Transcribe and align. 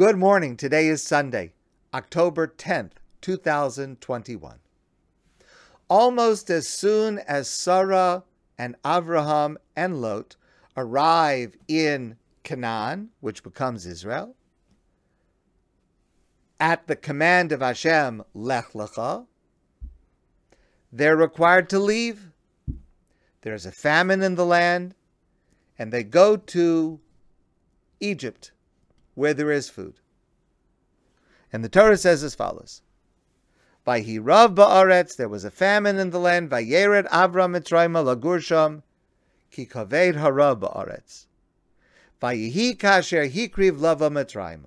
Good 0.00 0.16
morning. 0.16 0.56
Today 0.56 0.88
is 0.88 1.02
Sunday, 1.02 1.52
October 1.92 2.46
10th, 2.46 2.92
2021. 3.20 4.58
Almost 5.90 6.48
as 6.48 6.66
soon 6.66 7.18
as 7.18 7.50
Sarah 7.50 8.24
and 8.56 8.76
Avraham 8.82 9.56
and 9.76 10.00
Lot 10.00 10.36
arrive 10.74 11.54
in 11.68 12.16
Canaan, 12.44 13.10
which 13.20 13.42
becomes 13.42 13.84
Israel, 13.84 14.34
at 16.58 16.86
the 16.86 16.96
command 16.96 17.52
of 17.52 17.60
Hashem, 17.60 18.24
Lech 18.32 18.72
Lecha, 18.72 19.26
they're 20.90 21.14
required 21.14 21.68
to 21.68 21.78
leave. 21.78 22.30
There's 23.42 23.66
a 23.66 23.70
famine 23.70 24.22
in 24.22 24.36
the 24.36 24.46
land, 24.46 24.94
and 25.78 25.92
they 25.92 26.04
go 26.04 26.38
to 26.38 27.00
Egypt, 28.00 28.52
where 29.20 29.34
there 29.34 29.52
is 29.52 29.68
food. 29.68 30.00
And 31.52 31.62
the 31.62 31.68
Torah 31.68 31.98
says 31.98 32.24
as 32.24 32.34
follows. 32.34 32.80
Vayhirav 33.86 34.54
ba'aretz, 34.54 35.14
there 35.16 35.28
was 35.28 35.44
a 35.44 35.50
famine 35.50 35.98
in 35.98 36.08
the 36.08 36.18
land, 36.18 36.50
Vayered 36.50 37.06
Avram 37.10 37.54
Mitzrayim 37.54 37.92
lagursham, 38.02 38.82
ki 39.50 39.66
kaved 39.66 40.14
harav 40.14 40.60
ba'aretz. 40.60 41.26
Vayihi 42.22 42.78
kasher 42.78 43.30
hikriv 43.30 43.78
lava 43.78 44.08
Mitzrayim. 44.08 44.62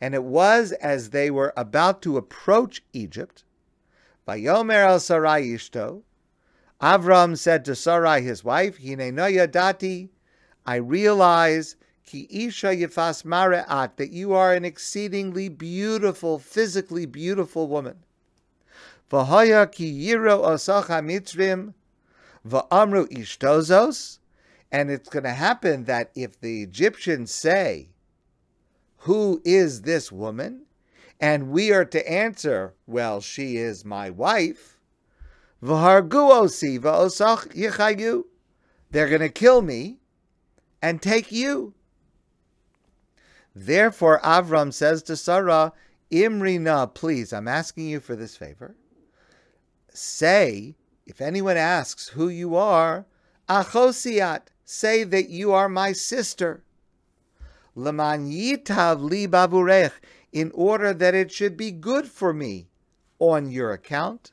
And 0.00 0.14
it 0.14 0.22
was 0.22 0.70
as 0.70 1.10
they 1.10 1.28
were 1.28 1.52
about 1.56 2.00
to 2.02 2.16
approach 2.16 2.84
Egypt, 2.92 3.42
Vayomer 4.28 4.86
al 4.86 5.00
Sarai 5.00 5.48
ishto, 5.48 6.02
Avram 6.80 7.36
said 7.36 7.64
to 7.64 7.74
Sarai 7.74 8.22
his 8.22 8.44
wife, 8.44 8.78
Hine 8.78 9.12
dati, 9.50 10.10
I 10.64 10.76
realize 10.76 11.74
ki 12.08 12.26
isha 12.30 12.68
yifas 12.68 13.22
mare'at, 13.24 13.96
that 13.96 14.10
you 14.10 14.32
are 14.32 14.54
an 14.54 14.64
exceedingly 14.64 15.50
beautiful, 15.50 16.38
physically 16.38 17.04
beautiful 17.04 17.68
woman. 17.68 17.98
V'hoya 19.10 19.70
ki 19.70 20.08
yiro 20.08 20.42
osacha 20.42 21.04
mitzrim, 21.04 21.74
v'amru 22.46 23.06
ishtozos, 23.12 24.18
and 24.72 24.90
it's 24.90 25.10
going 25.10 25.24
to 25.24 25.30
happen 25.30 25.84
that 25.84 26.10
if 26.14 26.40
the 26.40 26.62
Egyptians 26.62 27.30
say, 27.30 27.90
Who 29.00 29.42
is 29.44 29.82
this 29.82 30.10
woman? 30.10 30.62
and 31.20 31.50
we 31.50 31.72
are 31.72 31.84
to 31.84 32.10
answer, 32.10 32.74
Well, 32.86 33.20
she 33.20 33.56
is 33.56 33.84
my 33.84 34.08
wife, 34.08 34.78
they're 35.60 36.00
going 39.08 39.20
to 39.20 39.28
kill 39.28 39.62
me 39.62 39.98
and 40.80 41.02
take 41.02 41.32
you. 41.32 41.74
Therefore, 43.54 44.20
Avram 44.20 44.72
says 44.72 45.02
to 45.04 45.16
Sarah, 45.16 45.72
Imrina, 46.10 46.92
please, 46.92 47.32
I'm 47.32 47.48
asking 47.48 47.86
you 47.86 48.00
for 48.00 48.16
this 48.16 48.36
favor. 48.36 48.76
Say, 49.92 50.76
if 51.06 51.20
anyone 51.20 51.56
asks 51.56 52.08
who 52.08 52.28
you 52.28 52.54
are, 52.56 53.06
Achosiat, 53.48 54.42
say 54.64 55.04
that 55.04 55.28
you 55.28 55.52
are 55.52 55.68
my 55.68 55.92
sister. 55.92 56.62
Leman 57.74 58.30
yitav 58.30 59.00
li 59.00 59.26
bavurech, 59.26 59.92
in 60.32 60.50
order 60.54 60.92
that 60.92 61.14
it 61.14 61.32
should 61.32 61.56
be 61.56 61.70
good 61.70 62.06
for 62.06 62.32
me 62.32 62.68
on 63.18 63.50
your 63.50 63.72
account. 63.72 64.32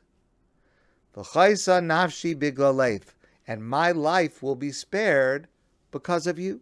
V'chaysa 1.16 1.82
nafshi 1.82 2.36
biglaleth, 2.36 3.14
and 3.48 3.66
my 3.66 3.92
life 3.92 4.44
will 4.44 4.56
be 4.56 4.72
spared 4.72 5.48
because 5.92 6.28
of 6.28 6.38
you. 6.38 6.62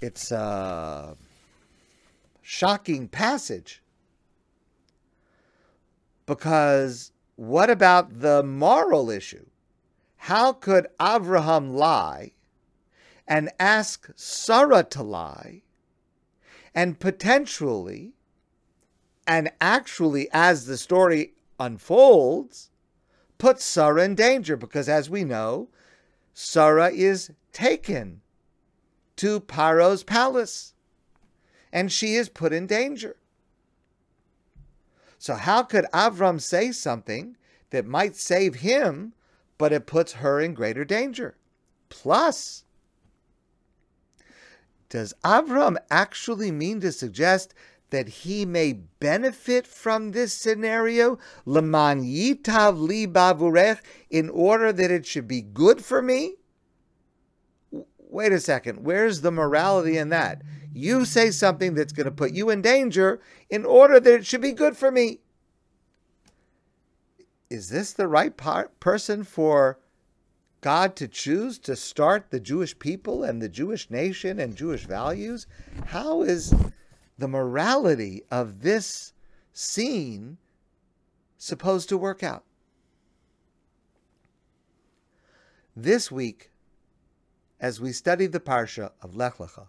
It's 0.00 0.30
a 0.30 1.16
shocking 2.40 3.08
passage 3.08 3.82
because 6.26 7.12
what 7.36 7.68
about 7.68 8.20
the 8.20 8.42
moral 8.42 9.10
issue? 9.10 9.46
How 10.16 10.52
could 10.52 10.86
Abraham 11.00 11.74
lie 11.74 12.32
and 13.26 13.50
ask 13.58 14.10
Sarah 14.16 14.84
to 14.84 15.02
lie 15.02 15.62
and 16.74 16.98
potentially 16.98 18.14
and 19.26 19.52
actually, 19.60 20.28
as 20.32 20.66
the 20.66 20.76
story 20.76 21.34
unfolds, 21.60 22.70
put 23.38 23.60
Sarah 23.60 24.04
in 24.04 24.16
danger 24.16 24.56
because, 24.56 24.88
as 24.88 25.08
we 25.08 25.22
know, 25.22 25.68
Sarah 26.34 26.90
is 26.90 27.30
taken 27.52 28.22
to 29.20 29.38
Paro's 29.38 30.02
palace 30.02 30.72
and 31.70 31.92
she 31.92 32.14
is 32.14 32.30
put 32.30 32.54
in 32.54 32.66
danger. 32.66 33.16
So, 35.18 35.34
how 35.34 35.62
could 35.62 35.84
Avram 35.92 36.40
say 36.40 36.72
something 36.72 37.36
that 37.68 37.84
might 37.84 38.16
save 38.16 38.56
him, 38.56 39.12
but 39.58 39.74
it 39.74 39.86
puts 39.86 40.14
her 40.14 40.40
in 40.40 40.54
greater 40.54 40.86
danger? 40.86 41.36
Plus, 41.90 42.64
does 44.88 45.12
Avram 45.22 45.76
actually 45.90 46.50
mean 46.50 46.80
to 46.80 46.90
suggest 46.90 47.52
that 47.90 48.08
he 48.08 48.46
may 48.46 48.72
benefit 48.72 49.66
from 49.66 50.12
this 50.12 50.32
scenario, 50.32 51.18
leman 51.44 52.02
yitav 52.02 52.80
li 52.80 53.06
bavurech, 53.06 53.80
in 54.08 54.30
order 54.30 54.72
that 54.72 54.90
it 54.90 55.04
should 55.04 55.28
be 55.28 55.42
good 55.42 55.84
for 55.84 56.00
me? 56.00 56.36
Wait 58.10 58.32
a 58.32 58.40
second, 58.40 58.84
where's 58.84 59.20
the 59.20 59.30
morality 59.30 59.96
in 59.96 60.08
that? 60.10 60.42
You 60.72 61.04
say 61.04 61.30
something 61.30 61.74
that's 61.74 61.92
going 61.92 62.06
to 62.06 62.12
put 62.12 62.32
you 62.32 62.50
in 62.50 62.62
danger 62.62 63.20
in 63.48 63.64
order 63.64 63.98
that 63.98 64.14
it 64.14 64.26
should 64.26 64.40
be 64.40 64.52
good 64.52 64.76
for 64.76 64.90
me. 64.90 65.20
Is 67.48 67.68
this 67.68 67.92
the 67.92 68.06
right 68.06 68.36
par- 68.36 68.70
person 68.78 69.24
for 69.24 69.78
God 70.60 70.94
to 70.96 71.08
choose 71.08 71.58
to 71.60 71.74
start 71.74 72.30
the 72.30 72.38
Jewish 72.38 72.78
people 72.78 73.24
and 73.24 73.40
the 73.40 73.48
Jewish 73.48 73.90
nation 73.90 74.38
and 74.38 74.54
Jewish 74.54 74.86
values? 74.86 75.46
How 75.86 76.22
is 76.22 76.54
the 77.18 77.28
morality 77.28 78.22
of 78.30 78.62
this 78.62 79.12
scene 79.52 80.38
supposed 81.38 81.88
to 81.88 81.98
work 81.98 82.22
out? 82.22 82.44
This 85.74 86.12
week, 86.12 86.50
as 87.60 87.78
we 87.78 87.92
study 87.92 88.26
the 88.26 88.40
Parsha 88.40 88.90
of 89.02 89.14
Lech 89.14 89.36
Lecha, 89.36 89.66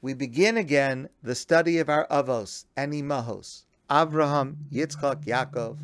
we 0.00 0.14
begin 0.14 0.56
again 0.56 1.08
the 1.22 1.34
study 1.34 1.78
of 1.78 1.88
our 1.88 2.06
Avos 2.08 2.66
and 2.76 2.92
Imahos, 2.92 3.64
Avraham, 3.90 4.56
Yitzchak, 4.72 5.24
Yaakov, 5.24 5.78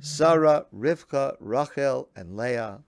Sarah, 0.00 0.66
Rivka, 0.74 1.36
Rachel, 1.38 2.08
and 2.16 2.36
Leah, 2.36 2.80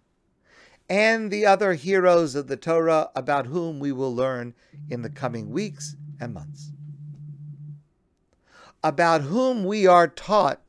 and 0.89 1.31
the 1.31 1.47
other 1.47 1.75
heroes 1.75 2.35
of 2.35 2.49
the 2.49 2.57
Torah 2.57 3.11
about 3.15 3.47
whom 3.47 3.79
we 3.79 3.93
will 3.93 4.15
learn 4.15 4.55
in 4.89 5.03
the 5.03 5.11
coming 5.11 5.51
weeks 5.51 5.95
and 6.19 6.35
months. 6.35 6.73
About 8.83 9.23
whom 9.23 9.65
we 9.65 9.87
are 9.87 10.09
taught, 10.09 10.63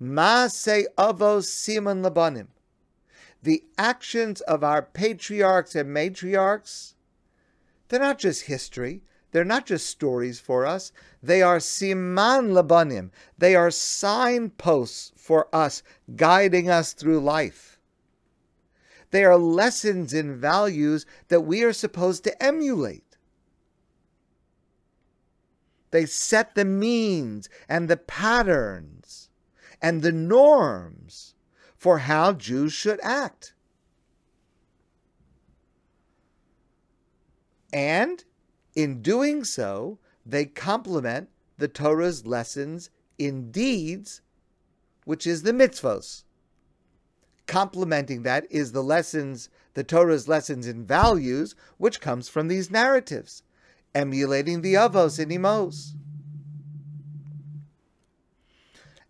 Maase 0.00 0.84
Avos 0.96 1.46
Siman 1.46 2.04
Labanim, 2.04 2.48
the 3.42 3.64
actions 3.76 4.40
of 4.42 4.64
our 4.64 4.82
patriarchs 4.82 5.74
and 5.74 5.94
matriarchs, 5.94 6.94
they're 7.88 8.00
not 8.00 8.18
just 8.18 8.42
history. 8.42 9.02
They're 9.30 9.44
not 9.44 9.66
just 9.66 9.86
stories 9.86 10.40
for 10.40 10.64
us. 10.64 10.90
They 11.22 11.42
are 11.42 11.58
siman 11.58 12.52
labanim. 12.52 13.10
They 13.36 13.54
are 13.54 13.70
signposts 13.70 15.12
for 15.16 15.54
us, 15.54 15.82
guiding 16.16 16.70
us 16.70 16.94
through 16.94 17.20
life. 17.20 17.78
They 19.10 19.24
are 19.24 19.36
lessons 19.36 20.12
in 20.12 20.38
values 20.38 21.06
that 21.28 21.42
we 21.42 21.62
are 21.62 21.72
supposed 21.72 22.24
to 22.24 22.42
emulate. 22.42 23.16
They 25.90 26.04
set 26.04 26.54
the 26.54 26.66
means 26.66 27.48
and 27.68 27.88
the 27.88 27.96
patterns 27.96 29.30
and 29.80 30.02
the 30.02 30.12
norms 30.12 31.34
for 31.78 31.98
how 31.98 32.32
Jews 32.32 32.72
should 32.72 32.98
act. 33.02 33.54
And 37.72 38.24
in 38.74 39.00
doing 39.00 39.44
so, 39.44 39.98
they 40.26 40.44
complement 40.44 41.28
the 41.56 41.68
Torah's 41.68 42.26
lessons 42.26 42.90
in 43.18 43.50
deeds, 43.50 44.20
which 45.04 45.26
is 45.26 45.42
the 45.42 45.52
mitzvos. 45.52 46.24
Complementing 47.46 48.22
that 48.24 48.46
is 48.50 48.72
the 48.72 48.82
lessons, 48.82 49.48
the 49.74 49.84
Torah's 49.84 50.28
lessons 50.28 50.66
in 50.66 50.84
values, 50.84 51.54
which 51.78 52.00
comes 52.00 52.28
from 52.28 52.48
these 52.48 52.70
narratives, 52.70 53.42
emulating 53.94 54.62
the 54.62 54.74
avos 54.74 55.18
and 55.18 55.30
imos 55.30 55.94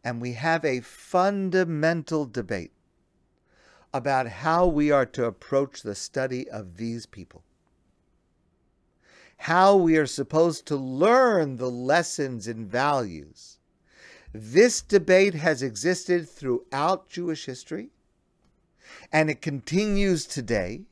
and 0.09 0.23
we 0.23 0.33
have 0.33 0.65
a 0.65 0.81
fundamental 0.81 2.25
debate 2.25 2.73
about 3.93 4.27
how 4.27 4.67
we 4.67 4.91
are 4.91 5.05
to 5.05 5.25
approach 5.27 5.83
the 5.83 5.95
study 5.95 6.49
of 6.49 6.79
these 6.79 7.05
people. 7.05 7.43
how 9.39 9.77
we 9.77 9.97
are 9.97 10.07
supposed 10.07 10.67
to 10.67 10.77
learn 10.77 11.57
the 11.57 11.71
lessons 11.71 12.49
and 12.49 12.67
values. 12.67 13.59
This 14.33 14.83
debate 14.83 15.35
has 15.35 15.63
existed 15.63 16.29
throughout 16.29 17.09
Jewish 17.09 17.47
history, 17.47 17.91
and 19.13 19.31
it 19.31 19.41
continues 19.41 20.27
today, 20.27 20.83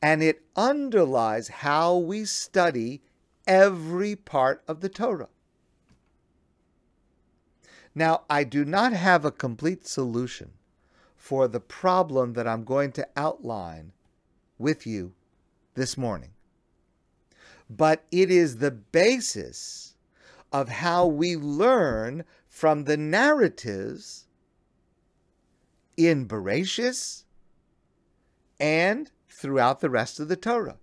and 0.00 0.22
it 0.22 0.42
underlies 0.56 1.48
how 1.48 1.96
we 1.96 2.24
study 2.24 3.02
every 3.46 4.14
part 4.14 4.62
of 4.68 4.80
the 4.80 4.88
Torah. 4.88 5.28
Now, 7.94 8.22
I 8.30 8.44
do 8.44 8.64
not 8.64 8.92
have 8.92 9.24
a 9.24 9.30
complete 9.30 9.86
solution 9.86 10.52
for 11.16 11.46
the 11.46 11.60
problem 11.60 12.32
that 12.32 12.48
I'm 12.48 12.64
going 12.64 12.92
to 12.92 13.08
outline 13.16 13.92
with 14.58 14.86
you 14.86 15.12
this 15.74 15.96
morning. 15.96 16.30
But 17.68 18.04
it 18.10 18.30
is 18.30 18.56
the 18.56 18.70
basis 18.70 19.94
of 20.52 20.68
how 20.68 21.06
we 21.06 21.36
learn 21.36 22.24
from 22.48 22.84
the 22.84 22.96
narratives 22.96 24.26
in 25.96 26.26
Bereshis 26.26 27.24
and 28.60 29.10
throughout 29.28 29.80
the 29.80 29.90
rest 29.90 30.20
of 30.20 30.28
the 30.28 30.36
Torah. 30.36 30.76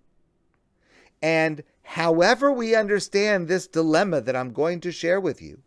And 1.22 1.64
however 1.84 2.52
we 2.52 2.76
understand 2.76 3.48
this 3.48 3.68
dilemma 3.68 4.22
that 4.22 4.36
I'm 4.36 4.54
going 4.54 4.80
to 4.82 4.92
share 4.92 5.20
with 5.20 5.42
you, 5.42 5.62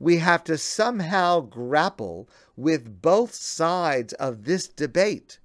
we 0.00 0.16
have 0.16 0.42
to 0.42 0.56
somehow 0.56 1.40
grapple 1.40 2.28
with 2.56 3.02
both 3.02 3.34
sides 3.34 4.14
of 4.14 4.44
this 4.44 4.66
debate, 4.66 5.38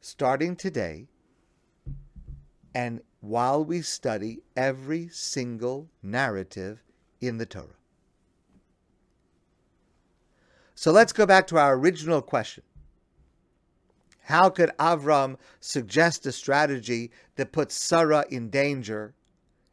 starting 0.00 0.56
today 0.56 1.06
and 2.74 3.00
while 3.20 3.64
we 3.64 3.80
study 3.80 4.40
every 4.56 5.08
single 5.08 5.88
narrative 6.02 6.82
in 7.20 7.38
the 7.38 7.46
Torah. 7.46 7.76
So 10.74 10.90
let's 10.90 11.12
go 11.12 11.24
back 11.24 11.46
to 11.46 11.58
our 11.58 11.74
original 11.76 12.22
question. 12.22 12.64
How 14.22 14.48
could 14.48 14.72
Avram 14.80 15.36
suggest 15.60 16.26
a 16.26 16.32
strategy 16.32 17.12
that 17.36 17.52
puts 17.52 17.76
Sarah 17.76 18.24
in 18.30 18.50
danger 18.50 19.14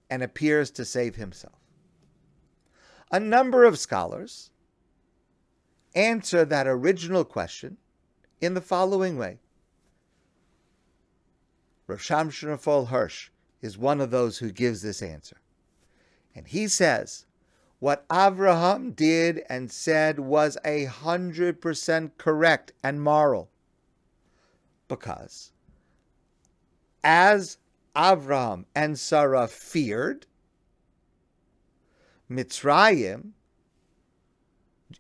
and 0.07 0.22
appears 0.22 0.69
to 0.72 0.86
save 0.86 1.16
himself? 1.16 1.59
A 3.12 3.20
number 3.20 3.66
of 3.66 3.80
scholars 3.80 4.52
answer 5.96 6.46
that 6.46 6.68
original 6.68 7.26
question 7.26 7.78
in 8.40 8.54
the 8.54 8.62
following 8.62 9.18
way. 9.18 9.40
Rav 11.88 12.00
Shamshon 12.00 12.88
Hirsch 12.88 13.30
is 13.62 13.78
one 13.78 14.00
of 14.00 14.12
those 14.12 14.38
who 14.38 14.52
gives 14.52 14.82
this 14.82 15.02
answer. 15.02 15.38
And 16.36 16.48
he 16.48 16.68
says, 16.68 17.26
what 17.80 18.08
Avraham 18.10 18.96
did 18.96 19.42
and 19.50 19.72
said 19.72 20.20
was 20.20 20.58
a 20.64 20.86
hundred 20.86 21.62
percent 21.62 22.18
correct 22.18 22.74
and 22.84 23.02
moral. 23.02 23.50
Because 24.88 25.52
as 27.04 27.58
Avraham 27.96 28.66
and 28.76 29.00
Sarah 29.00 29.48
feared, 29.48 30.28
Mitzrayim, 32.30 33.31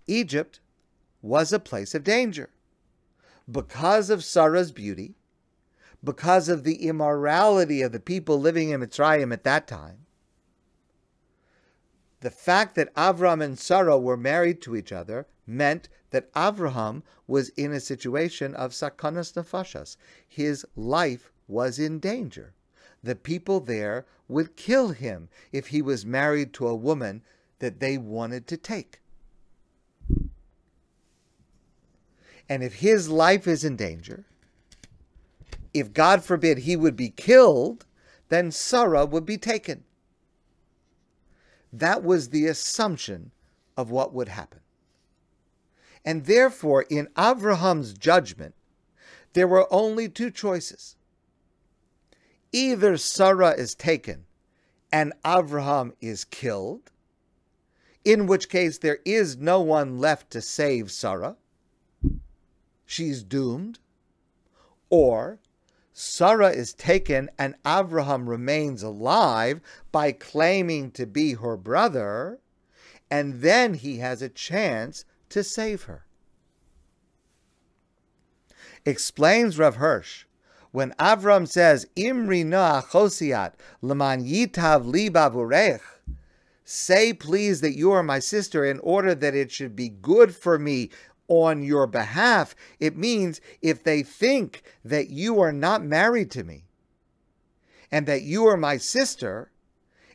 Egypt, 0.07 0.59
was 1.21 1.53
a 1.53 1.59
place 1.59 1.93
of 1.93 2.03
danger. 2.03 2.49
Because 3.49 4.09
of 4.09 4.23
Sarah's 4.23 4.71
beauty, 4.71 5.15
because 6.03 6.49
of 6.49 6.63
the 6.63 6.87
immorality 6.87 7.81
of 7.81 7.91
the 7.91 7.99
people 7.99 8.39
living 8.39 8.69
in 8.69 8.81
Mitzrayim 8.81 9.33
at 9.33 9.43
that 9.43 9.67
time, 9.67 10.05
the 12.21 12.31
fact 12.31 12.75
that 12.75 12.93
Avram 12.95 13.43
and 13.43 13.57
Sarah 13.57 13.97
were 13.97 14.17
married 14.17 14.61
to 14.63 14.75
each 14.75 14.91
other 14.91 15.27
meant 15.45 15.87
that 16.09 16.31
Avraham 16.33 17.03
was 17.27 17.49
in 17.49 17.71
a 17.71 17.79
situation 17.79 18.55
of 18.55 18.71
sakanas 18.71 19.33
nefashas. 19.33 19.95
His 20.27 20.65
life 20.75 21.31
was 21.47 21.79
in 21.79 21.99
danger 21.99 22.53
the 23.03 23.15
people 23.15 23.59
there 23.59 24.05
would 24.27 24.55
kill 24.55 24.89
him 24.89 25.29
if 25.51 25.67
he 25.67 25.81
was 25.81 26.05
married 26.05 26.53
to 26.53 26.67
a 26.67 26.75
woman 26.75 27.23
that 27.59 27.79
they 27.79 27.97
wanted 27.97 28.47
to 28.47 28.57
take. 28.57 28.99
And 32.47 32.63
if 32.63 32.75
his 32.75 33.09
life 33.09 33.47
is 33.47 33.63
in 33.63 33.75
danger, 33.75 34.25
if 35.73 35.93
God 35.93 36.23
forbid 36.23 36.59
he 36.59 36.75
would 36.75 36.95
be 36.95 37.09
killed, 37.09 37.85
then 38.29 38.51
Sarah 38.51 39.05
would 39.05 39.25
be 39.25 39.37
taken. 39.37 39.83
That 41.71 42.03
was 42.03 42.29
the 42.29 42.47
assumption 42.47 43.31
of 43.77 43.91
what 43.91 44.13
would 44.13 44.29
happen. 44.29 44.61
And 46.03 46.25
therefore, 46.25 46.83
in 46.89 47.07
Avraham's 47.15 47.93
judgment, 47.93 48.55
there 49.33 49.47
were 49.47 49.71
only 49.71 50.09
two 50.09 50.31
choices 50.31 50.95
either 52.51 52.97
Sarah 52.97 53.51
is 53.51 53.75
taken 53.75 54.25
and 54.91 55.13
Avraham 55.23 55.93
is 56.01 56.25
killed, 56.25 56.91
in 58.03 58.25
which 58.25 58.49
case 58.49 58.77
there 58.77 58.99
is 59.05 59.37
no 59.37 59.61
one 59.61 59.99
left 59.99 60.31
to 60.31 60.41
save 60.41 60.91
Sarah. 60.91 61.35
She's 62.85 63.23
doomed. 63.23 63.79
Or 64.89 65.39
Sarah 65.93 66.49
is 66.49 66.73
taken 66.73 67.29
and 67.37 67.55
Avraham 67.63 68.27
remains 68.27 68.81
alive 68.81 69.61
by 69.91 70.11
claiming 70.11 70.91
to 70.91 71.05
be 71.05 71.33
her 71.33 71.55
brother, 71.57 72.39
and 73.11 73.41
then 73.41 73.75
he 73.75 73.97
has 73.97 74.21
a 74.21 74.29
chance 74.29 75.05
to 75.29 75.43
save 75.43 75.83
her. 75.83 76.05
Explains 78.85 79.59
Rav 79.59 79.75
Hirsch 79.75 80.25
when 80.71 80.91
Avram 80.99 81.47
says, 81.47 81.87
Imri 81.95 82.43
noah 82.43 82.83
chosiat 82.91 83.53
leman 83.81 84.23
yitav 84.23 84.85
li 84.85 85.09
say 86.63 87.11
please 87.13 87.61
that 87.61 87.75
you 87.75 87.91
are 87.91 88.03
my 88.03 88.19
sister 88.19 88.63
in 88.63 88.79
order 88.79 89.15
that 89.15 89.33
it 89.33 89.51
should 89.51 89.75
be 89.75 89.89
good 89.89 90.35
for 90.35 90.59
me 90.59 90.89
on 91.27 91.63
your 91.63 91.87
behalf, 91.87 92.55
it 92.79 92.95
means 92.95 93.41
if 93.61 93.83
they 93.83 94.03
think 94.03 94.61
that 94.85 95.09
you 95.09 95.39
are 95.39 95.51
not 95.51 95.83
married 95.83 96.29
to 96.31 96.43
me 96.43 96.65
and 97.91 98.05
that 98.05 98.21
you 98.21 98.45
are 98.45 98.57
my 98.57 98.77
sister 98.77 99.51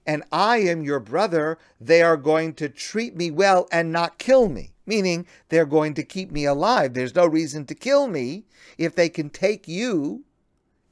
and 0.07 0.23
I 0.31 0.59
am 0.59 0.83
your 0.83 1.01
brother, 1.01 1.59
they 1.81 2.03
are 2.03 2.17
going 2.17 2.55
to 2.55 2.69
treat 2.69 3.17
me 3.17 3.31
well 3.31 3.67
and 3.73 3.91
not 3.91 4.19
kill 4.19 4.49
me. 4.49 4.75
Meaning 4.87 5.27
they're 5.49 5.65
going 5.65 5.95
to 5.95 6.03
keep 6.03 6.31
me 6.31 6.45
alive. 6.45 6.93
There's 6.93 7.15
no 7.15 7.27
reason 7.27 7.65
to 7.67 7.75
kill 7.75 8.07
me 8.07 8.45
if 8.77 8.95
they 8.95 9.09
can 9.09 9.31
take 9.31 9.67
you 9.67 10.25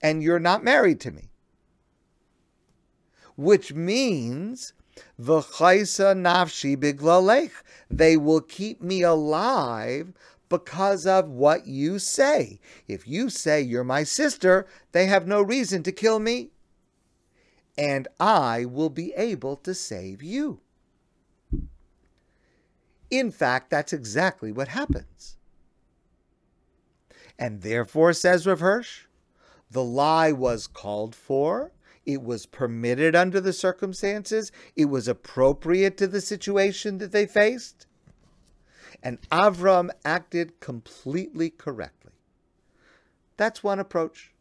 and 0.02 0.22
you're 0.22 0.40
not 0.40 0.64
married 0.64 1.00
to 1.00 1.10
me. 1.10 1.30
Which 3.36 3.72
means 3.72 4.74
V'chaisa 5.20 6.14
nafshi 6.14 6.76
biglalech. 6.76 7.52
They 7.90 8.16
will 8.16 8.40
keep 8.40 8.82
me 8.82 9.02
alive 9.02 10.12
because 10.48 11.06
of 11.06 11.30
what 11.30 11.66
you 11.66 11.98
say. 11.98 12.60
If 12.86 13.08
you 13.08 13.30
say 13.30 13.62
you're 13.62 13.84
my 13.84 14.04
sister, 14.04 14.66
they 14.92 15.06
have 15.06 15.26
no 15.26 15.40
reason 15.40 15.82
to 15.84 15.92
kill 15.92 16.18
me. 16.18 16.50
And 17.78 18.06
I 18.20 18.66
will 18.66 18.90
be 18.90 19.14
able 19.14 19.56
to 19.56 19.72
save 19.72 20.22
you. 20.22 20.60
In 23.10 23.30
fact, 23.30 23.70
that's 23.70 23.94
exactly 23.94 24.52
what 24.52 24.68
happens. 24.68 25.36
And 27.38 27.62
therefore, 27.62 28.12
says 28.12 28.46
Rav 28.46 28.60
Hirsch, 28.60 29.06
the 29.72 29.84
lie 29.84 30.32
was 30.32 30.66
called 30.66 31.14
for. 31.14 31.72
It 32.04 32.22
was 32.22 32.46
permitted 32.46 33.14
under 33.14 33.40
the 33.40 33.52
circumstances. 33.52 34.52
It 34.76 34.86
was 34.86 35.08
appropriate 35.08 35.96
to 35.98 36.06
the 36.06 36.20
situation 36.20 36.98
that 36.98 37.12
they 37.12 37.26
faced. 37.26 37.86
And 39.02 39.20
Avram 39.30 39.90
acted 40.04 40.60
completely 40.60 41.50
correctly. 41.50 42.12
That's 43.36 43.62
one 43.62 43.78
approach, 43.78 44.32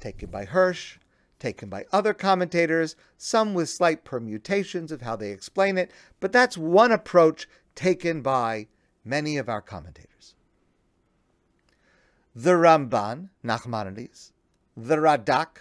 taken 0.00 0.30
by 0.30 0.46
Hirsch, 0.46 0.98
taken 1.38 1.68
by 1.68 1.86
other 1.92 2.12
commentators, 2.12 2.96
some 3.16 3.54
with 3.54 3.70
slight 3.70 4.04
permutations 4.04 4.92
of 4.92 5.02
how 5.02 5.16
they 5.16 5.30
explain 5.30 5.78
it, 5.78 5.90
but 6.18 6.32
that's 6.32 6.58
one 6.58 6.92
approach 6.92 7.48
taken 7.74 8.20
by 8.20 8.66
many 9.04 9.38
of 9.38 9.48
our 9.48 9.62
commentators. 9.62 10.34
The 12.34 12.52
Ramban, 12.52 13.30
Nachmanides, 13.44 14.32
the 14.86 14.96
Radak, 14.96 15.58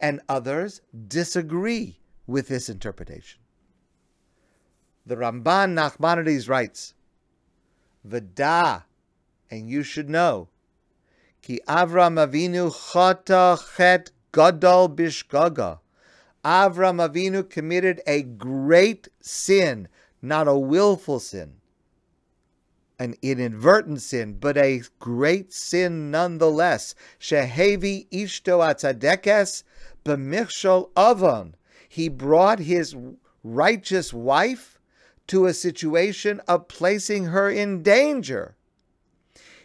and 0.00 0.20
others 0.28 0.80
disagree 1.08 1.98
with 2.26 2.48
this 2.48 2.68
interpretation. 2.68 3.40
The 5.06 5.16
Ramban 5.16 5.72
Nachmanides 5.74 6.48
writes, 6.48 6.94
Vada, 8.04 8.84
and 9.50 9.70
you 9.70 9.82
should 9.82 10.08
know, 10.08 10.48
Ki 11.42 11.60
Avram 11.66 12.18
Avinu 12.18 12.70
chata 12.70 13.58
chet 13.76 14.10
gadol 14.32 14.88
bishgaga. 14.88 15.78
Avram 16.44 17.06
Avinu 17.06 17.48
committed 17.48 18.00
a 18.06 18.22
great 18.22 19.08
sin, 19.20 19.88
not 20.20 20.46
a 20.46 20.58
willful 20.58 21.20
sin, 21.20 21.54
an 22.98 23.14
inadvertent 23.22 24.02
sin, 24.02 24.34
but 24.34 24.56
a 24.56 24.82
great 24.98 25.52
sin 25.52 26.10
nonetheless. 26.10 26.94
Shehevi 27.20 28.08
ishto 28.10 28.58
atzadekes 28.60 29.62
b'michshol 30.04 30.90
avon. 30.96 31.54
He 31.88 32.08
brought 32.08 32.58
his 32.58 32.96
righteous 33.44 34.12
wife 34.12 34.78
to 35.28 35.46
a 35.46 35.54
situation 35.54 36.40
of 36.48 36.68
placing 36.68 37.26
her 37.26 37.48
in 37.50 37.82
danger. 37.82 38.56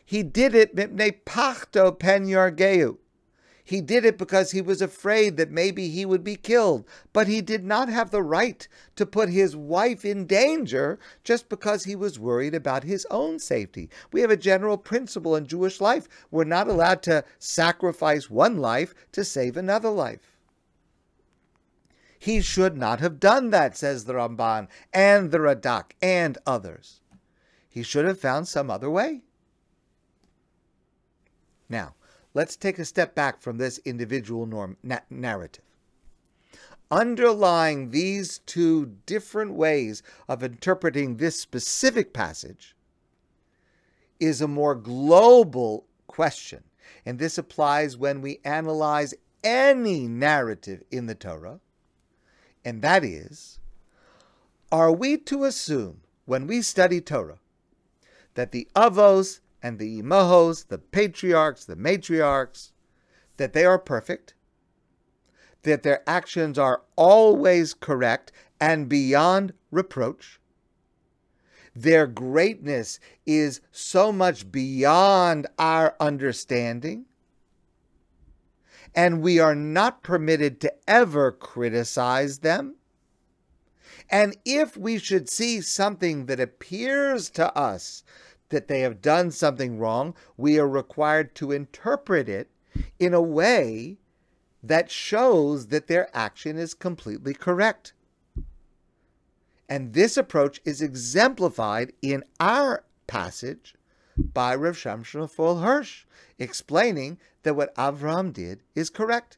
He 0.05 0.21
did 0.21 0.53
it 0.53 0.75
mipnei 0.75 1.15
pachto 1.25 1.97
pen 1.97 2.25
yargeu. 2.27 2.97
He 3.65 3.79
did 3.79 4.03
it 4.03 4.17
because 4.17 4.51
he 4.51 4.61
was 4.61 4.81
afraid 4.81 5.37
that 5.37 5.49
maybe 5.49 5.87
he 5.87 6.05
would 6.05 6.23
be 6.23 6.35
killed, 6.35 6.85
but 7.13 7.27
he 7.27 7.39
did 7.39 7.63
not 7.63 7.87
have 7.87 8.11
the 8.11 8.21
right 8.21 8.67
to 8.97 9.05
put 9.05 9.29
his 9.29 9.55
wife 9.55 10.03
in 10.03 10.25
danger 10.25 10.99
just 11.23 11.47
because 11.47 11.85
he 11.85 11.95
was 11.95 12.19
worried 12.19 12.53
about 12.53 12.83
his 12.83 13.07
own 13.09 13.39
safety. 13.39 13.89
We 14.11 14.19
have 14.19 14.31
a 14.31 14.37
general 14.37 14.77
principle 14.77 15.33
in 15.35 15.47
Jewish 15.47 15.79
life. 15.79 16.09
We're 16.29 16.43
not 16.43 16.67
allowed 16.67 17.03
to 17.03 17.23
sacrifice 17.39 18.29
one 18.29 18.57
life 18.57 18.93
to 19.13 19.23
save 19.23 19.55
another 19.55 19.89
life. 19.89 20.37
He 22.19 22.41
should 22.41 22.77
not 22.77 22.99
have 22.99 23.19
done 23.19 23.49
that, 23.51 23.77
says 23.77 24.05
the 24.05 24.13
Ramban 24.13 24.67
and 24.93 25.31
the 25.31 25.39
Radak 25.39 25.91
and 26.01 26.37
others. 26.45 26.99
He 27.69 27.81
should 27.81 28.05
have 28.05 28.19
found 28.19 28.47
some 28.47 28.69
other 28.69 28.89
way. 28.89 29.21
Now, 31.69 31.95
let's 32.33 32.55
take 32.55 32.79
a 32.79 32.85
step 32.85 33.15
back 33.15 33.41
from 33.41 33.57
this 33.57 33.79
individual 33.85 34.45
norm, 34.45 34.77
na- 34.83 34.99
narrative. 35.09 35.63
Underlying 36.91 37.89
these 37.89 38.39
two 38.39 38.97
different 39.05 39.53
ways 39.53 40.03
of 40.27 40.43
interpreting 40.43 41.17
this 41.17 41.39
specific 41.39 42.13
passage 42.13 42.75
is 44.19 44.41
a 44.41 44.47
more 44.47 44.75
global 44.75 45.85
question. 46.07 46.63
And 47.05 47.17
this 47.17 47.37
applies 47.37 47.97
when 47.97 48.21
we 48.21 48.39
analyze 48.45 49.13
any 49.43 50.07
narrative 50.07 50.83
in 50.91 51.07
the 51.07 51.15
Torah 51.15 51.59
and 52.65 52.81
that 52.81 53.03
is 53.03 53.59
Are 54.71 54.91
we 54.91 55.17
to 55.17 55.43
assume 55.43 56.01
when 56.25 56.47
we 56.47 56.61
study 56.61 57.01
Torah 57.01 57.39
that 58.35 58.51
the 58.51 58.67
avos 58.75 59.39
and 59.63 59.79
the 59.79 60.01
imahos, 60.01 60.67
the 60.67 60.77
patriarchs, 60.77 61.65
the 61.65 61.75
matriarchs, 61.75 62.71
that 63.37 63.53
they 63.53 63.65
are 63.65 63.79
perfect, 63.79 64.35
that 65.63 65.81
their 65.81 66.03
actions 66.07 66.59
are 66.59 66.83
always 66.95 67.73
correct 67.73 68.31
and 68.59 68.89
beyond 68.89 69.53
reproach? 69.71 70.39
Their 71.75 72.05
greatness 72.05 72.99
is 73.25 73.61
so 73.71 74.11
much 74.11 74.51
beyond 74.51 75.47
our 75.57 75.95
understanding 75.99 77.05
and 78.95 79.21
we 79.21 79.39
are 79.39 79.55
not 79.55 80.03
permitted 80.03 80.61
to 80.61 80.73
ever 80.87 81.31
criticize 81.31 82.39
them. 82.39 82.75
And 84.09 84.37
if 84.45 84.77
we 84.77 84.99
should 84.99 85.29
see 85.29 85.61
something 85.61 86.27
that 86.27 86.39
appears 86.39 87.29
to 87.31 87.55
us 87.57 88.03
that 88.53 88.69
they 88.69 88.81
have 88.81 89.01
done 89.01 89.31
something 89.31 89.77
wrong, 89.77 90.15
we 90.37 90.57
are 90.57 90.67
required 90.67 91.35
to 91.35 91.51
interpret 91.51 92.29
it 92.29 92.49
in 92.99 93.13
a 93.13 93.21
way 93.21 93.97
that 94.63 94.89
shows 94.89 95.67
that 95.67 95.87
their 95.87 96.09
action 96.15 96.57
is 96.57 96.73
completely 96.73 97.33
correct. 97.33 97.93
And 99.67 99.93
this 99.93 100.15
approach 100.15 100.61
is 100.63 100.81
exemplified 100.81 101.93
in 102.01 102.23
our 102.39 102.85
passage 103.07 103.75
by 104.17 104.55
Rav 104.55 104.75
Shamshon 104.75 105.61
Hirsch, 105.61 106.05
explaining 106.37 107.17
that 107.41 107.55
what 107.55 107.75
Avram 107.75 108.31
did 108.31 108.61
is 108.75 108.89
correct. 108.89 109.37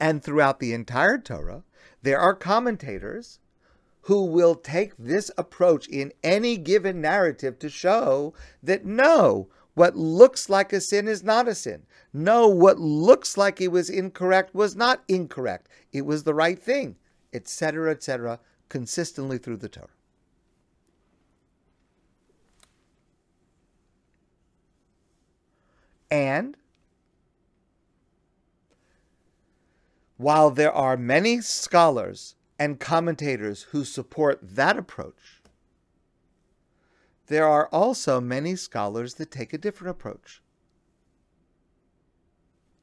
And 0.00 0.22
throughout 0.22 0.60
the 0.60 0.72
entire 0.72 1.18
Torah, 1.18 1.64
there 2.02 2.18
are 2.18 2.34
commentators 2.34 3.38
who 4.08 4.24
will 4.24 4.54
take 4.54 4.94
this 4.98 5.30
approach 5.36 5.86
in 5.86 6.10
any 6.24 6.56
given 6.56 6.98
narrative 6.98 7.58
to 7.58 7.68
show 7.68 8.32
that 8.62 8.82
no, 8.82 9.50
what 9.74 9.94
looks 9.94 10.48
like 10.48 10.72
a 10.72 10.80
sin 10.80 11.06
is 11.06 11.22
not 11.22 11.46
a 11.46 11.54
sin. 11.54 11.82
No, 12.10 12.48
what 12.48 12.78
looks 12.78 13.36
like 13.36 13.60
it 13.60 13.68
was 13.68 13.90
incorrect 13.90 14.54
was 14.54 14.74
not 14.74 15.04
incorrect. 15.08 15.68
It 15.92 16.06
was 16.06 16.22
the 16.22 16.32
right 16.32 16.58
thing, 16.58 16.96
etc., 17.34 17.90
etc., 17.90 18.40
consistently 18.70 19.36
through 19.36 19.58
the 19.58 19.68
Torah. 19.68 19.88
And 26.10 26.56
while 30.16 30.50
there 30.50 30.72
are 30.72 30.96
many 30.96 31.42
scholars 31.42 32.36
and 32.58 32.80
commentators 32.80 33.62
who 33.70 33.84
support 33.84 34.40
that 34.42 34.76
approach, 34.76 35.42
there 37.28 37.46
are 37.46 37.68
also 37.68 38.20
many 38.20 38.56
scholars 38.56 39.14
that 39.14 39.30
take 39.30 39.52
a 39.52 39.58
different 39.58 39.90
approach. 39.90 40.42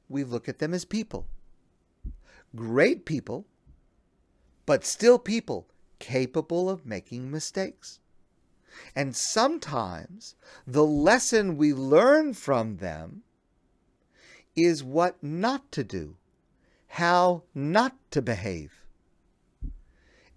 We 0.08 0.24
look 0.24 0.48
at 0.48 0.60
them 0.60 0.74
as 0.74 0.86
people. 0.86 1.27
Great 2.55 3.05
people, 3.05 3.46
but 4.65 4.86
still 4.86 5.17
people 5.17 5.67
capable 6.00 6.70
of 6.70 6.86
making 6.86 7.32
mistakes. 7.32 8.00
And 8.96 9.15
sometimes 9.15 10.36
the 10.67 10.86
lesson 10.86 11.58
we 11.58 11.74
learn 11.74 12.34
from 12.34 12.77
them 12.77 13.24
is 14.55 14.84
what 14.84 15.22
not 15.24 15.72
to 15.72 15.84
do, 15.84 16.17
how 16.88 17.44
not 17.53 17.96
to 18.12 18.22
behave. 18.22 18.85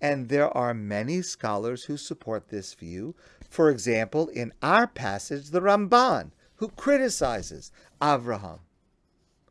And 0.00 0.28
there 0.28 0.55
are 0.57 0.75
many 0.75 1.23
scholars 1.23 1.85
who 1.85 1.97
support 1.97 2.49
this 2.49 2.75
view. 2.75 3.14
For 3.50 3.71
example, 3.71 4.28
in 4.28 4.52
our 4.62 4.87
passage, 4.87 5.50
the 5.50 5.61
Ramban, 5.61 6.31
who 6.57 6.69
criticizes 6.69 7.73
Avraham 8.00 8.61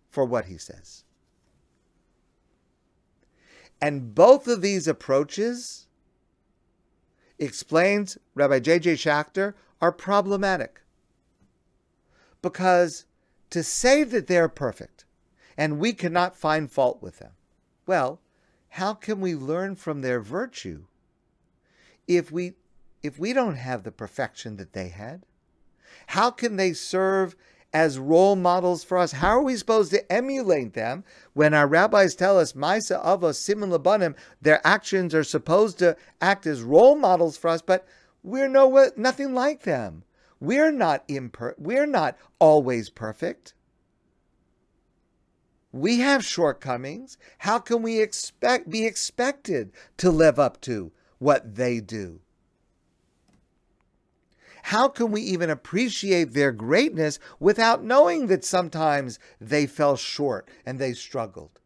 for 0.10 0.26
what 0.26 0.46
he 0.46 0.58
says. 0.58 1.04
And 3.82 4.16
both 4.16 4.48
of 4.48 4.62
these 4.62 4.88
approaches 4.88 5.88
explains 7.40 8.18
Rabbi 8.34 8.60
J.J. 8.60 8.96
Schacter, 8.96 9.54
are 9.82 9.92
problematic. 9.92 10.82
Because 12.42 13.06
to 13.50 13.64
say 13.64 14.04
that 14.04 14.28
they're 14.28 14.50
perfect 14.50 15.06
and 15.56 15.80
we 15.80 15.94
cannot 15.94 16.36
find 16.36 16.72
fault 16.72 17.02
with 17.02 17.20
them, 17.20 17.32
well, 17.86 18.20
how 18.78 18.94
can 18.94 19.20
we 19.20 19.34
learn 19.34 19.76
from 19.76 20.02
their 20.02 20.20
virtue 20.20 20.84
if 22.08 22.32
we 22.32 22.54
if 23.02 23.18
we 23.18 23.34
don't 23.34 23.56
have 23.56 23.82
the 23.82 23.92
perfection 23.92 24.58
that 24.58 24.74
they 24.74 24.90
had? 24.90 25.24
How 26.08 26.30
can 26.30 26.58
they 26.58 26.74
serve 26.74 27.36
as 27.74 28.00
role 28.00 28.36
models 28.36 28.84
for 28.84 28.98
us. 28.98 29.12
How 29.12 29.30
are 29.30 29.42
we 29.42 29.56
supposed 29.56 29.92
to 29.92 30.12
emulate 30.12 30.74
them 30.74 31.04
when 31.34 31.54
our 31.54 31.68
rabbis 31.68 32.16
tell 32.16 32.40
us, 32.40 32.54
Maase 32.54 32.92
Ava 32.92 33.32
Siman 33.32 33.76
Labanim, 33.76 34.16
their 34.42 34.66
actions 34.66 35.14
are 35.14 35.24
supposed 35.24 35.78
to 35.80 35.98
act 36.22 36.48
as 36.48 36.62
role 36.62 36.96
models 36.96 37.36
for 37.36 37.50
us, 37.50 37.62
but 37.62 37.86
we're 38.24 38.48
no 38.48 38.92
nothing 38.96 39.34
like 39.34 39.64
them. 39.64 40.04
We're 40.40 40.72
not 40.72 41.08
imper- 41.08 41.56
we're 41.58 41.88
not 41.88 42.18
always 42.40 42.90
perfect. 42.90 43.54
We 45.80 46.00
have 46.00 46.26
shortcomings. 46.26 47.18
How 47.40 47.60
can 47.60 47.82
we 47.82 48.02
expect 48.02 48.70
be 48.70 48.86
expected 48.86 49.72
to 49.98 50.10
live 50.12 50.40
up 50.40 50.62
to 50.62 50.92
what 51.20 51.56
they 51.56 51.80
do? 51.80 52.22
how 54.68 54.90
can 54.90 55.12
we 55.14 55.22
even 55.22 55.50
appreciate 55.50 56.34
their 56.34 56.52
greatness 56.52 57.20
without 57.40 57.86
knowing 57.86 58.28
that 58.28 58.44
sometimes 58.44 59.18
they 59.40 59.66
fell 59.66 59.96
short 59.96 60.50
and 60.66 60.78
they 60.78 60.92
struggled? 60.92 61.62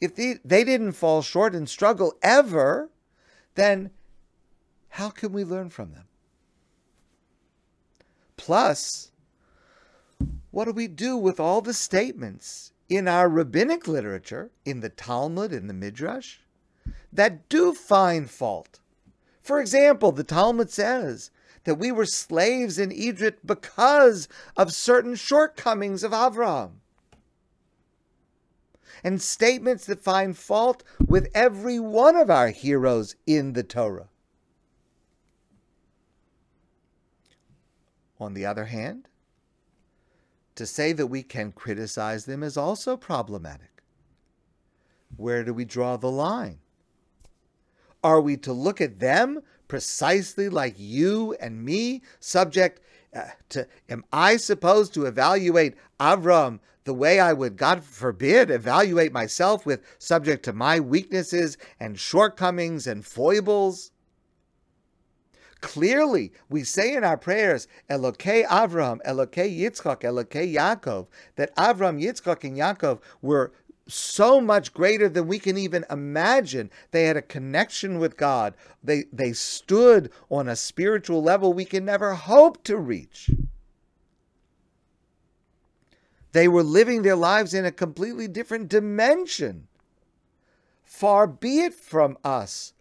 If 0.00 0.14
they, 0.14 0.38
they 0.42 0.64
didn't 0.64 0.92
fall 0.92 1.20
short 1.20 1.54
and 1.54 1.68
struggle 1.68 2.14
ever, 2.22 2.88
then 3.54 3.90
how 4.88 5.10
can 5.10 5.34
we 5.34 5.44
learn 5.44 5.68
from 5.68 5.92
them? 5.92 6.06
Plus, 8.38 9.10
what 10.50 10.64
do 10.64 10.72
we 10.72 10.88
do 10.88 11.18
with 11.18 11.38
all 11.38 11.60
the 11.60 11.74
statements 11.74 12.71
in 12.92 13.08
our 13.08 13.26
rabbinic 13.26 13.88
literature, 13.88 14.50
in 14.66 14.80
the 14.80 14.90
Talmud, 14.90 15.50
in 15.50 15.66
the 15.66 15.72
Midrash, 15.72 16.40
that 17.10 17.48
do 17.48 17.72
find 17.72 18.30
fault? 18.30 18.80
For 19.40 19.60
example, 19.60 20.12
the 20.12 20.22
Talmud 20.22 20.70
says 20.70 21.30
that 21.64 21.76
we 21.76 21.90
were 21.90 22.04
slaves 22.04 22.78
in 22.78 22.92
Egypt 22.92 23.46
because 23.46 24.28
of 24.58 24.74
certain 24.74 25.14
shortcomings 25.14 26.04
of 26.04 26.12
Avram. 26.12 26.72
and 29.02 29.20
statements 29.20 29.86
that 29.86 29.98
find 29.98 30.36
fault 30.36 30.84
with 31.04 31.28
every 31.34 31.80
one 31.80 32.14
of 32.14 32.30
our 32.30 32.48
heroes 32.48 33.16
in 33.26 33.54
the 33.54 33.62
Torah. 33.62 34.08
On 38.20 38.34
the 38.34 38.46
other 38.46 38.66
hand, 38.66 39.08
to 40.54 40.66
say 40.66 40.92
that 40.92 41.06
we 41.06 41.22
can 41.22 41.52
criticize 41.52 42.24
them 42.24 42.42
is 42.42 42.56
also 42.56 42.96
problematic. 42.96 43.82
Where 45.16 45.44
do 45.44 45.54
we 45.54 45.64
draw 45.64 45.96
the 45.96 46.10
line? 46.10 46.58
Are 48.04 48.20
we 48.20 48.36
to 48.38 48.52
look 48.52 48.80
at 48.80 48.98
them 48.98 49.42
precisely 49.68 50.48
like 50.48 50.74
you 50.76 51.34
and 51.40 51.64
me, 51.64 52.02
subject 52.20 52.80
uh, 53.14 53.28
to, 53.50 53.66
am 53.88 54.04
I 54.12 54.36
supposed 54.36 54.92
to 54.94 55.06
evaluate 55.06 55.76
Avram 56.00 56.60
the 56.84 56.94
way 56.94 57.20
I 57.20 57.32
would, 57.32 57.56
God 57.56 57.84
forbid, 57.84 58.50
evaluate 58.50 59.12
myself 59.12 59.64
with 59.64 59.82
subject 59.98 60.44
to 60.44 60.52
my 60.52 60.80
weaknesses 60.80 61.56
and 61.78 61.98
shortcomings 61.98 62.86
and 62.86 63.06
foibles? 63.06 63.91
Clearly, 65.62 66.32
we 66.50 66.64
say 66.64 66.94
in 66.94 67.04
our 67.04 67.16
prayers, 67.16 67.68
Elokei 67.88 68.44
Avram, 68.46 69.00
Elokei 69.06 69.58
Yitzchak, 69.58 70.00
Elokei 70.00 70.52
Yaakov, 70.52 71.06
that 71.36 71.54
Avram, 71.56 72.02
Yitzchak, 72.02 72.44
and 72.44 72.56
Yaakov 72.56 72.98
were 73.22 73.52
so 73.86 74.40
much 74.40 74.74
greater 74.74 75.08
than 75.08 75.28
we 75.28 75.38
can 75.38 75.56
even 75.56 75.84
imagine. 75.88 76.68
They 76.90 77.04
had 77.04 77.16
a 77.16 77.22
connection 77.22 78.00
with 78.00 78.16
God. 78.16 78.54
They, 78.82 79.04
they 79.12 79.32
stood 79.32 80.10
on 80.28 80.48
a 80.48 80.56
spiritual 80.56 81.22
level 81.22 81.52
we 81.52 81.64
can 81.64 81.84
never 81.84 82.14
hope 82.14 82.64
to 82.64 82.76
reach. 82.76 83.30
They 86.32 86.48
were 86.48 86.64
living 86.64 87.02
their 87.02 87.16
lives 87.16 87.54
in 87.54 87.64
a 87.64 87.72
completely 87.72 88.26
different 88.26 88.68
dimension. 88.68 89.68
Far 90.82 91.28
be 91.28 91.60
it 91.60 91.74
from 91.74 92.18
us 92.24 92.72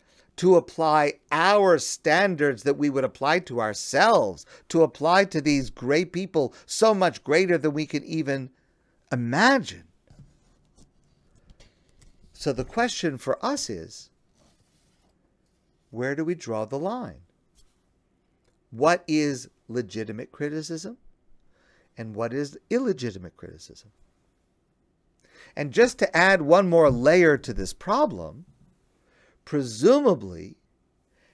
to 0.42 0.56
apply 0.56 1.14
our 1.32 1.78
standards 1.78 2.64
that 2.64 2.76
we 2.76 2.90
would 2.90 3.04
apply 3.04 3.38
to 3.38 3.62
ourselves, 3.62 4.44
to 4.68 4.82
apply 4.82 5.24
to 5.24 5.40
these 5.40 5.70
great 5.70 6.12
people 6.12 6.52
so 6.66 6.96
much 6.96 7.24
greater 7.24 7.60
than 7.60 7.76
we 7.76 7.86
can 7.86 8.04
even 8.06 8.50
imagine. 9.12 9.84
So 12.34 12.52
the 12.52 12.66
question 12.66 13.20
for 13.20 13.38
us 13.46 13.70
is 13.70 14.10
where 15.92 16.16
do 16.16 16.26
we 16.26 16.34
draw 16.34 16.66
the 16.66 16.80
line? 16.80 17.22
What 18.72 19.04
is 19.08 19.48
legitimate 19.68 20.32
criticism 20.32 20.98
and 21.96 22.16
what 22.16 22.34
is 22.34 22.58
illegitimate 22.72 23.38
criticism? 23.38 23.92
And 25.56 25.72
just 25.72 26.00
to 26.00 26.18
add 26.18 26.42
one 26.42 26.68
more 26.68 26.90
layer 26.90 27.38
to 27.38 27.54
this 27.54 27.76
problem, 27.76 28.46
presumably 29.46 30.58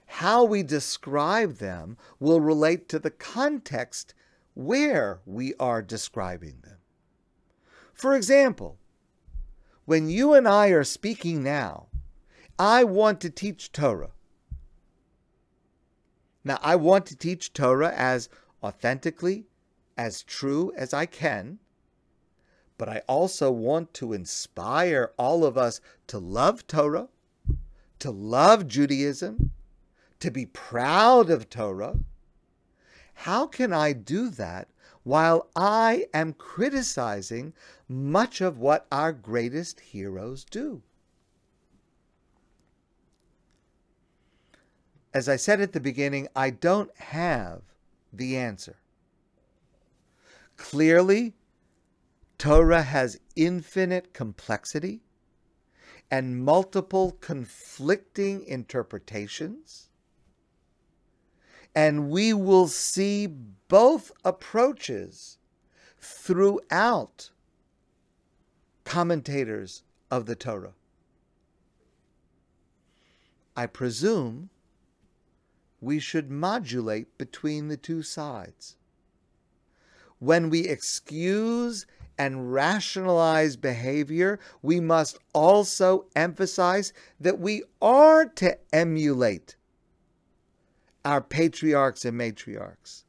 how 0.06 0.42
we 0.44 0.62
describe 0.62 1.58
them 1.58 1.96
will 2.18 2.40
relate 2.40 2.88
to 2.88 2.98
the 2.98 3.10
context 3.10 4.14
where 4.54 5.20
we 5.26 5.54
are 5.60 5.82
describing 5.82 6.56
them. 6.62 6.78
For 7.92 8.14
example, 8.14 8.78
when 9.84 10.08
you 10.08 10.34
and 10.34 10.48
I 10.48 10.68
are 10.68 10.84
speaking 10.84 11.42
now, 11.42 11.86
I 12.58 12.84
want 12.84 13.20
to 13.20 13.30
teach 13.30 13.70
Torah. 13.70 14.10
Now, 16.44 16.58
I 16.62 16.76
want 16.76 17.06
to 17.06 17.16
teach 17.16 17.52
Torah 17.52 17.92
as 17.94 18.28
authentically, 18.62 19.46
as 19.96 20.22
true 20.22 20.72
as 20.76 20.94
I 20.94 21.06
can, 21.06 21.58
but 22.78 22.88
I 22.88 23.02
also 23.06 23.50
want 23.50 23.92
to 23.94 24.12
inspire 24.12 25.12
all 25.18 25.44
of 25.44 25.58
us 25.58 25.80
to 26.06 26.18
love 26.18 26.66
Torah, 26.66 27.08
to 27.98 28.10
love 28.10 28.66
Judaism, 28.66 29.52
to 30.20 30.30
be 30.30 30.46
proud 30.46 31.30
of 31.30 31.48
Torah. 31.48 31.98
How 33.14 33.46
can 33.46 33.72
I 33.72 33.92
do 33.92 34.30
that 34.30 34.68
while 35.08 35.48
I 35.56 36.06
am 36.12 36.34
criticizing 36.34 37.54
much 37.88 38.42
of 38.42 38.58
what 38.58 38.86
our 38.92 39.10
greatest 39.10 39.80
heroes 39.80 40.44
do. 40.44 40.82
As 45.14 45.26
I 45.26 45.36
said 45.36 45.62
at 45.62 45.72
the 45.72 45.80
beginning, 45.80 46.28
I 46.36 46.50
don't 46.50 46.94
have 46.96 47.62
the 48.12 48.36
answer. 48.36 48.76
Clearly, 50.58 51.34
Torah 52.36 52.82
has 52.82 53.18
infinite 53.34 54.12
complexity 54.12 55.00
and 56.10 56.42
multiple 56.44 57.16
conflicting 57.20 58.44
interpretations 58.46 59.88
and 61.78 62.10
we 62.10 62.32
will 62.32 62.66
see 62.66 63.26
both 63.26 64.10
approaches 64.24 65.38
throughout 66.00 67.30
commentators 68.84 69.84
of 70.10 70.26
the 70.26 70.34
Torah. 70.34 70.74
I 73.56 73.66
presume 73.66 74.50
we 75.80 76.00
should 76.00 76.30
modulate 76.30 77.16
between 77.18 77.68
the 77.68 77.76
two 77.76 78.02
sides. 78.02 78.76
When 80.18 80.50
we 80.50 80.66
excuse 80.66 81.86
and 82.18 82.52
rationalize 82.52 83.56
behavior, 83.56 84.40
we 84.60 84.80
must 84.80 85.18
also 85.32 86.06
emphasize 86.16 86.92
that 87.20 87.38
we 87.38 87.62
are 87.80 88.26
to 88.26 88.58
emulate 88.72 89.56
our 91.04 91.20
patriarchs 91.20 92.04
and 92.04 92.18
matriarchs. 92.18 93.04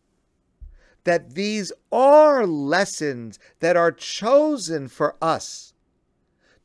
That 1.03 1.33
these 1.33 1.71
are 1.91 2.45
lessons 2.45 3.39
that 3.59 3.75
are 3.75 3.91
chosen 3.91 4.87
for 4.87 5.15
us 5.21 5.73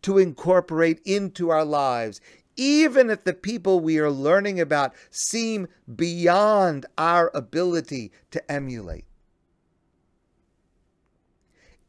to 0.03 0.19
incorporate 0.19 1.01
into 1.05 1.49
our 1.49 1.65
lives, 1.65 2.21
even 2.57 3.09
if 3.09 3.25
the 3.25 3.33
people 3.33 3.81
we 3.81 3.99
are 3.99 4.11
learning 4.11 4.61
about 4.61 4.95
seem 5.11 5.67
beyond 5.97 6.85
our 6.99 7.31
ability 7.35 8.13
to 8.31 8.53
emulate. 8.53 9.07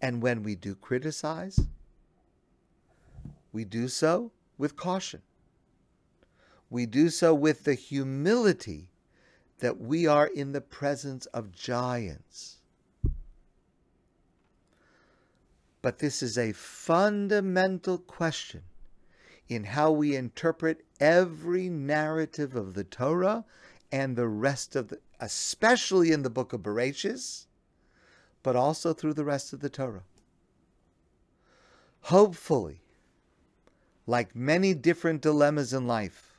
And 0.02 0.22
when 0.22 0.44
we 0.44 0.56
do 0.56 0.76
criticize, 0.76 1.60
we 3.52 3.64
do 3.64 3.88
so 3.88 4.32
with 4.58 4.76
caution. 4.76 5.22
We 6.70 6.86
do 6.86 7.10
so 7.10 7.34
with 7.34 7.64
the 7.64 7.74
humility 7.74 8.90
that 9.60 9.80
we 9.80 10.08
are 10.08 10.28
in 10.28 10.52
the 10.52 10.62
presence 10.62 11.26
of 11.28 11.52
giants. 11.52 12.58
But 15.82 16.00
this 16.00 16.24
is 16.24 16.38
a 16.38 16.52
fundamental 16.52 18.00
question 18.00 18.64
in 19.48 19.64
how 19.64 19.92
we 19.92 20.16
interpret 20.16 20.84
every 21.00 21.70
narrative 21.70 22.56
of 22.56 22.74
the 22.74 22.84
Torah 22.84 23.46
and 23.92 24.16
the 24.16 24.28
rest 24.28 24.76
of 24.76 24.88
the, 24.90 25.00
especially 25.20 26.12
in 26.12 26.24
the 26.24 26.30
book 26.30 26.54
of 26.54 26.62
Bereshis, 26.62 27.46
but 28.46 28.56
also 28.56 28.94
through 28.94 29.16
the 29.16 29.26
rest 29.26 29.54
of 29.54 29.60
the 29.60 29.72
Torah. 29.72 30.04
Hopefully, 32.02 32.80
like 34.06 34.36
many 34.36 34.76
different 34.76 35.24
dilemmas 35.24 35.74
in 35.74 35.88
life, 35.88 36.38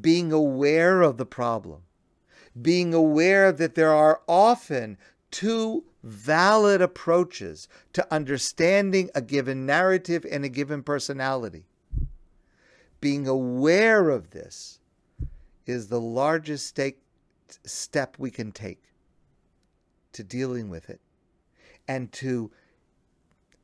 being 0.00 0.32
aware 0.32 1.02
of 1.02 1.18
the 1.18 1.26
problem, 1.26 1.82
being 2.62 2.94
aware 2.94 3.52
that 3.52 3.74
there 3.74 3.92
are 3.92 4.22
often 4.26 4.96
two 5.30 5.84
valid 6.02 6.80
approaches 6.80 7.68
to 7.92 8.10
understanding 8.10 9.10
a 9.14 9.20
given 9.20 9.66
narrative 9.66 10.24
and 10.30 10.46
a 10.46 10.48
given 10.48 10.82
personality. 10.82 11.66
Being 13.02 13.28
aware 13.28 14.08
of 14.08 14.30
this 14.30 14.80
is 15.66 15.88
the 15.88 16.00
largest 16.00 16.80
step 17.66 18.16
we 18.18 18.30
can 18.30 18.50
take 18.50 18.82
to 20.12 20.22
dealing 20.22 20.68
with 20.68 20.90
it 20.90 21.00
and 21.88 22.12
to 22.12 22.50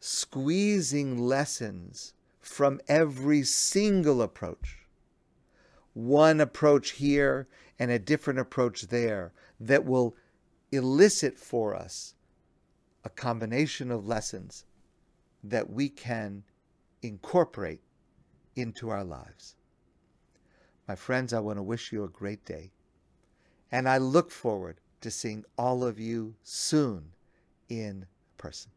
squeezing 0.01 1.19
lessons 1.19 2.15
from 2.41 2.81
every 2.89 3.43
single 3.43 4.23
approach. 4.23 4.87
One 5.95 6.41
approach 6.41 6.91
here 6.93 7.49
and 7.79 7.91
a 7.91 7.99
different 7.99 8.39
approach 8.39 8.83
there 8.89 9.33
that 9.61 9.85
will 9.85 10.17
elicit 10.71 11.39
for 11.39 11.75
us 11.75 12.15
a 13.05 13.11
combination 13.11 13.91
of 13.91 14.07
lessons 14.07 14.65
that 15.43 15.71
we 15.71 15.89
can 15.89 16.43
incorporate 17.03 17.81
into 18.57 18.91
our 18.91 19.05
lives. 19.05 19.57
My 20.87 20.95
friends, 20.95 21.33
I 21.33 21.41
want 21.41 21.59
to 21.59 21.63
wish 21.63 21.93
you 21.93 22.05
a 22.05 22.09
great 22.09 22.45
day. 22.45 22.73
And 23.71 23.89
I 23.89 23.99
look 23.99 24.31
forward 24.31 24.81
to 25.01 25.11
seeing 25.11 25.45
all 25.57 25.85
of 25.85 25.99
you 25.99 26.35
soon 26.43 27.13
in 27.69 28.07
person. 28.37 28.71